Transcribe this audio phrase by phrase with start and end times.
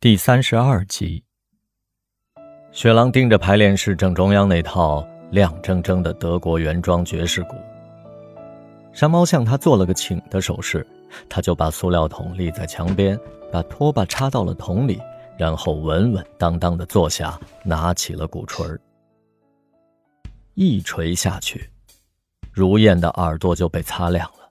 [0.00, 1.24] 第三十二集，
[2.70, 7.56] 雪狼盯着排练室正中央那套亮铮铮的德国原装爵士鼓。
[8.92, 10.86] 山猫向他做了个请的手势，
[11.28, 13.18] 他就把塑料桶立在墙边，
[13.50, 15.00] 把拖把插到了桶里，
[15.36, 18.80] 然后稳稳当当的坐下，拿起了鼓槌儿。
[20.54, 21.68] 一锤下去，
[22.52, 24.48] 如燕的耳朵就被擦亮了。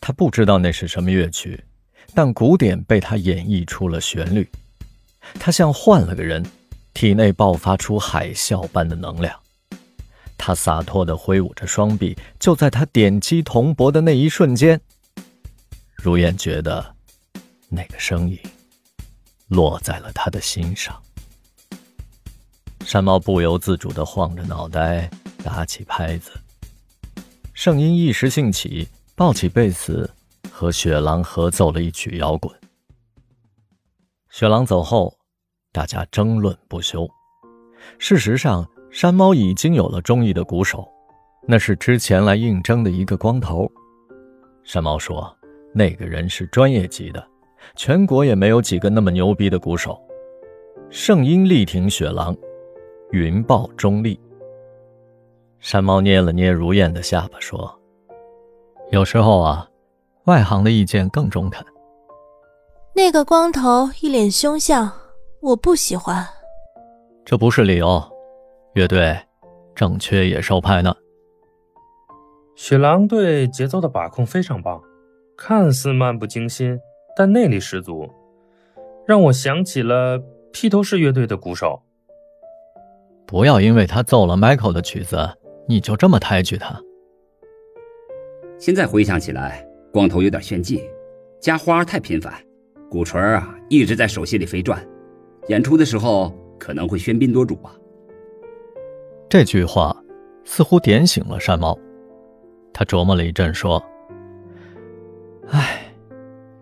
[0.00, 1.62] 他不知道那是什么乐曲，
[2.14, 4.48] 但鼓点被他演绎出了旋律。
[5.34, 6.44] 他像换了个人，
[6.94, 9.38] 体内爆发出海啸般的能量。
[10.38, 14.80] 他洒脱地挥舞着双臂，就在他点击铜箔的那一瞬间，
[15.94, 16.94] 如燕觉得
[17.68, 18.38] 那个声音
[19.48, 21.00] 落在了他的心上。
[22.84, 25.08] 山猫不由自主地晃着脑袋，
[25.44, 26.32] 打起拍子。
[27.54, 30.10] 圣音一时兴起，抱起贝斯，
[30.50, 32.52] 和雪狼合奏了一曲摇滚。
[34.30, 35.16] 雪狼走后。
[35.72, 37.08] 大家争论不休。
[37.98, 40.86] 事实上，山猫已经有了中意的鼓手，
[41.48, 43.66] 那是之前来应征的一个光头。
[44.62, 45.34] 山猫说
[45.74, 47.26] ：“那个人是专业级的，
[47.74, 49.98] 全国也没有几个那么牛逼的鼓手。”
[50.90, 52.36] 圣音力挺雪狼，
[53.10, 54.20] 云豹中立。
[55.58, 57.80] 山猫捏了捏如燕的下巴说
[58.92, 59.66] ：“有时候啊，
[60.26, 61.64] 外行的意见更中肯。”
[62.94, 64.92] 那个光头一脸凶相。
[65.42, 66.24] 我不喜欢，
[67.24, 68.00] 这不是理由。
[68.74, 69.18] 乐队
[69.74, 70.94] 正缺野兽派呢。
[72.54, 74.80] 雪狼对节奏的把控非常棒，
[75.36, 76.78] 看似漫不经心，
[77.16, 78.08] 但内力十足，
[79.04, 81.82] 让我想起了披头士乐队的鼓手。
[83.26, 85.28] 不要因为他奏了 Michael 的曲子，
[85.66, 86.80] 你就这么抬举他。
[88.60, 90.88] 现在回想起来，光头有点炫技，
[91.40, 92.32] 加花太频繁，
[92.88, 94.80] 鼓槌啊一直在手心里飞转。
[95.48, 97.74] 演出的时候可能会喧宾夺主吧。
[99.28, 99.96] 这句话
[100.44, 101.76] 似乎点醒了山猫，
[102.72, 103.82] 他琢磨了一阵，说
[105.50, 105.92] ：“哎，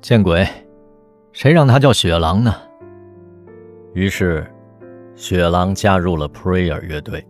[0.01, 0.47] 见鬼，
[1.33, 2.55] 谁让他叫雪狼呢？”
[3.93, 4.47] 于是，
[5.15, 7.27] 雪狼加入了 Prayer 乐队。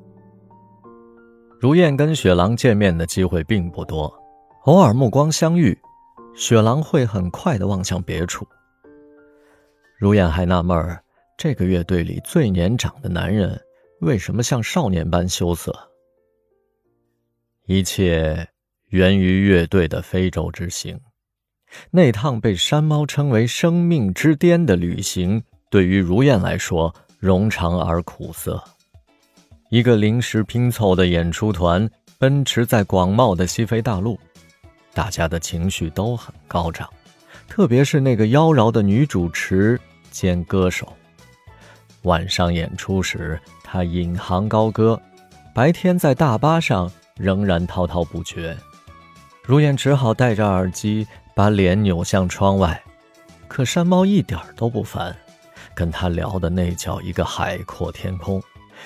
[1.58, 4.12] 如燕跟雪狼见面的机会并不多，
[4.64, 5.76] 偶尔目光相遇，
[6.34, 8.46] 雪狼会很快的望向别处。
[9.98, 11.02] 如燕还纳闷儿。
[11.42, 13.58] 这个乐队里最年长的男人
[14.00, 15.74] 为什么像少年般羞涩？
[17.64, 18.46] 一切
[18.90, 21.00] 源于乐队的非洲之行。
[21.90, 28.62] 那趟被山猫称为“生命之巅”的旅行，对于如燕来说冗长而苦涩。
[29.70, 34.20] 一个临时拼凑的演出团奔驰在广袤的西非大陆，
[34.92, 36.86] 大家的情绪都很高涨，
[37.48, 39.80] 特别是那个妖娆的女主持
[40.10, 40.94] 兼歌手。
[42.02, 44.98] 晚上演出时，他引吭高歌；
[45.54, 48.56] 白天在大巴上仍然滔滔不绝。
[49.42, 52.82] 如燕只好戴着耳机，把脸扭向窗外。
[53.48, 55.14] 可山猫一点都不烦，
[55.74, 58.40] 跟他聊的那叫一个海阔天空，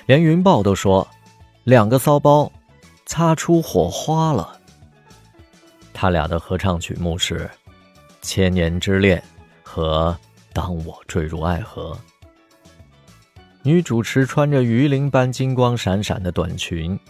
[0.07, 1.07] 连云豹都说
[1.65, 2.51] ：“两个骚包，
[3.05, 4.59] 擦出火花了。”
[5.93, 7.41] 他俩的合唱曲目是
[8.23, 9.19] 《千年之恋》
[9.63, 10.17] 和
[10.53, 11.93] 《当我坠入爱河》。
[13.67, 17.01] 女主持穿着鱼鳞般金光闪闪的短裙，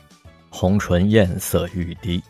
[0.48, 2.22] 红唇艳色欲滴。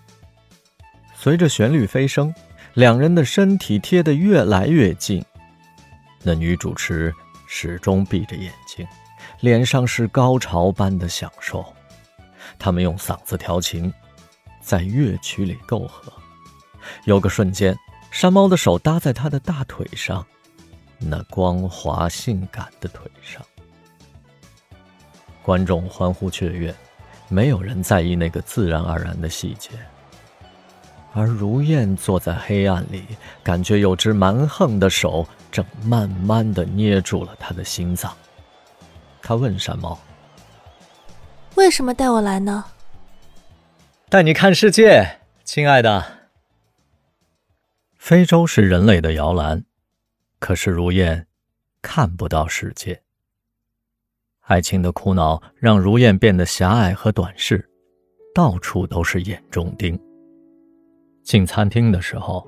[1.14, 2.34] 随着旋律飞升，
[2.72, 5.22] 两人的身体贴得越来越近。
[6.22, 7.14] 那女主持
[7.46, 8.86] 始终闭着眼睛，
[9.40, 11.62] 脸上是高潮般的享受。
[12.58, 13.92] 他们用嗓子调情，
[14.62, 16.10] 在乐曲里媾和。
[17.04, 17.76] 有个瞬间，
[18.10, 20.26] 山猫的手搭在他的大腿上，
[20.98, 23.44] 那光滑性感的腿上。
[25.44, 26.74] 观众欢呼雀跃，
[27.28, 29.70] 没有人在意那个自然而然的细节。
[31.12, 33.04] 而如燕坐在黑暗里，
[33.42, 38.12] 感觉有只蛮横的手正慢慢的捏住了他的心脏。
[39.22, 39.96] 他问山猫
[41.54, 42.64] ：“为什么带我来呢
[44.10, 46.04] ？”“带你看世界，亲爱的。”
[47.96, 49.64] 非洲是人类的摇篮，
[50.38, 51.26] 可是如燕
[51.80, 53.02] 看不到世界。
[54.46, 57.66] 爱情的苦恼让如燕变得狭隘和短视，
[58.34, 59.98] 到处都是眼中钉。
[61.22, 62.46] 进餐厅的时候，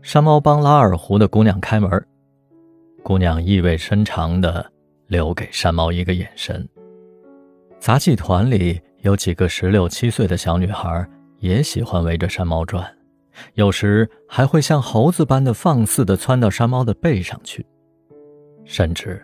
[0.00, 2.06] 山猫帮拉二胡的姑娘开门，
[3.02, 4.64] 姑娘意味深长地
[5.08, 6.66] 留给山猫一个眼神。
[7.78, 11.06] 杂技团里有几个十六七岁的小女孩，
[11.38, 12.82] 也喜欢围着山猫转，
[13.54, 17.66] 有时还会像猴子般的放肆地窜到山猫的背上去。
[18.64, 19.22] 甚至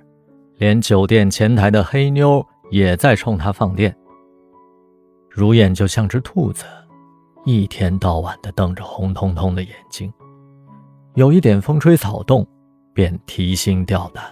[0.58, 3.94] 连酒店前台的黑妞也在冲他放电。
[5.30, 6.64] 如燕就像只兔子，
[7.44, 10.12] 一天到晚的瞪着红彤彤的眼睛，
[11.14, 12.46] 有一点风吹草动，
[12.94, 14.24] 便提心吊胆。